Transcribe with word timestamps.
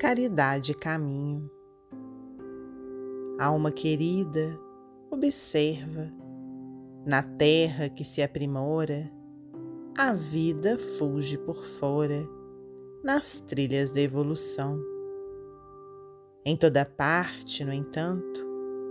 caridade 0.00 0.72
caminho. 0.72 1.50
Alma 3.38 3.70
querida, 3.70 4.58
observa, 5.10 6.10
na 7.04 7.22
terra 7.22 7.90
que 7.90 8.02
se 8.02 8.22
aprimora, 8.22 9.12
a 9.94 10.14
vida 10.14 10.78
fuge 10.78 11.36
por 11.36 11.66
fora 11.66 12.26
nas 13.04 13.40
trilhas 13.40 13.92
da 13.92 14.00
evolução. 14.00 14.82
Em 16.46 16.56
toda 16.56 16.82
parte, 16.86 17.62
no 17.62 17.72
entanto, 17.72 18.42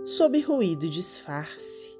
sob 0.04 0.40
ruído 0.40 0.86
e 0.86 0.90
disfarce, 0.90 1.90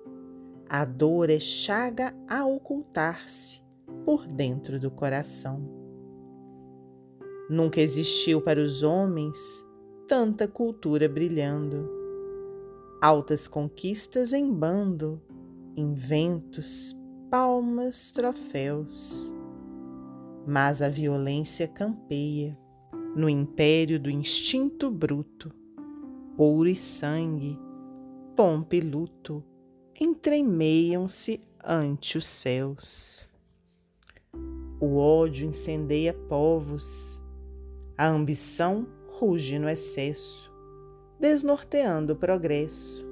a 0.68 0.84
dor 0.84 1.30
é 1.30 1.40
chaga 1.40 2.14
a 2.28 2.46
ocultar-se 2.46 3.60
por 4.04 4.24
dentro 4.28 4.78
do 4.78 4.88
coração. 4.88 5.79
Nunca 7.50 7.80
existiu 7.80 8.40
para 8.40 8.60
os 8.62 8.84
homens 8.84 9.66
tanta 10.06 10.46
cultura 10.46 11.08
brilhando, 11.08 11.90
altas 13.02 13.48
conquistas 13.48 14.32
em 14.32 14.54
bando, 14.54 15.20
inventos, 15.76 16.96
palmas, 17.28 18.12
troféus. 18.12 19.34
Mas 20.46 20.80
a 20.80 20.88
violência 20.88 21.66
campeia 21.66 22.56
no 23.16 23.28
império 23.28 23.98
do 23.98 24.08
instinto 24.08 24.88
bruto, 24.88 25.52
ouro 26.38 26.68
e 26.68 26.76
sangue, 26.76 27.58
pompa 28.36 28.76
e 28.76 28.80
luto 28.80 29.42
entremeiam-se 30.00 31.40
ante 31.64 32.16
os 32.16 32.28
céus. 32.28 33.28
O 34.80 34.96
ódio 34.98 35.48
incendeia 35.48 36.14
povos, 36.14 37.19
a 38.00 38.08
ambição 38.08 38.86
ruge 39.10 39.58
no 39.58 39.68
excesso, 39.68 40.50
desnorteando 41.18 42.14
o 42.14 42.16
progresso. 42.16 43.06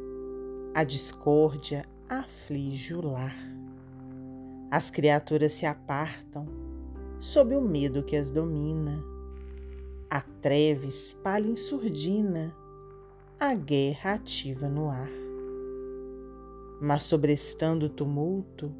A 0.75 0.83
discórdia 0.83 1.85
aflige 2.09 2.95
o 2.95 3.03
lar. 3.03 3.37
As 4.71 4.91
criaturas 4.91 5.53
se 5.53 5.67
apartam 5.67 6.47
sob 7.21 7.55
o 7.55 7.61
medo 7.61 8.03
que 8.03 8.17
as 8.17 8.31
domina. 8.31 9.05
A 10.09 10.23
treva 10.23 10.87
espalha 10.87 11.49
em 11.49 11.57
surdina, 11.57 12.57
a 13.39 13.53
guerra 13.53 14.15
ativa 14.15 14.71
no 14.71 14.89
ar. 14.89 15.11
Mas 16.81 17.03
sobrestando 17.03 17.85
o 17.85 17.91
tumulto, 17.91 18.75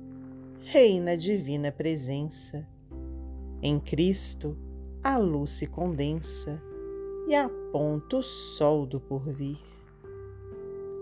reina 0.61 1.11
a 1.11 1.17
divina 1.17 1.71
presença. 1.71 2.67
Em 3.61 3.79
Cristo, 3.79 4.57
a 5.03 5.17
luz 5.17 5.53
se 5.53 5.67
condensa 5.67 6.61
e 7.27 7.35
aponta 7.35 8.17
o 8.17 8.23
sol 8.23 8.87
do 8.87 9.01
porvir. 9.01 9.59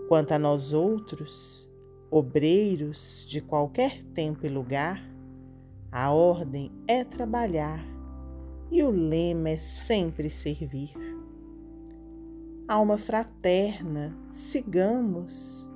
Quanto 0.07 0.33
a 0.33 0.39
nós 0.39 0.71
outros, 0.73 1.69
obreiros 2.09 3.25
de 3.27 3.41
qualquer 3.41 4.03
tempo 4.03 4.45
e 4.45 4.49
lugar, 4.49 5.03
a 5.91 6.11
ordem 6.11 6.71
é 6.87 7.03
trabalhar 7.03 7.83
e 8.71 8.83
o 8.83 8.89
lema 8.89 9.49
é 9.49 9.57
sempre 9.57 10.29
servir. 10.29 10.93
Alma 12.67 12.97
fraterna, 12.97 14.17
sigamos, 14.29 15.71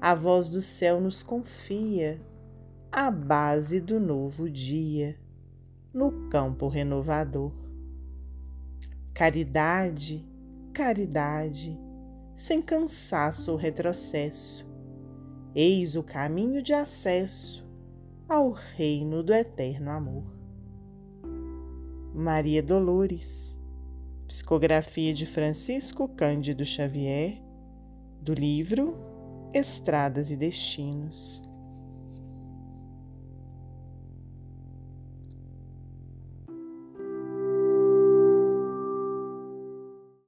a 0.00 0.14
voz 0.14 0.48
do 0.48 0.62
céu 0.62 1.00
nos 1.00 1.22
confia 1.22 2.20
a 2.90 3.10
base 3.10 3.80
do 3.80 4.00
novo 4.00 4.48
dia 4.48 5.18
no 5.92 6.28
campo 6.28 6.68
renovador. 6.68 7.52
Caridade, 9.12 10.24
caridade, 10.72 11.78
sem 12.36 12.62
cansaço 12.62 13.50
ou 13.50 13.56
retrocesso, 13.56 14.66
eis 15.54 15.96
o 15.96 16.02
caminho 16.02 16.62
de 16.62 16.72
acesso 16.72 17.68
ao 18.28 18.52
reino 18.52 19.22
do 19.22 19.34
eterno 19.34 19.90
amor. 19.90 20.24
Maria 22.14 22.62
Dolores, 22.62 23.60
psicografia 24.28 25.12
de 25.12 25.26
Francisco 25.26 26.08
Cândido 26.08 26.64
Xavier, 26.64 27.42
do 28.22 28.32
livro 28.32 28.96
Estradas 29.52 30.30
e 30.30 30.36
Destinos. 30.36 31.49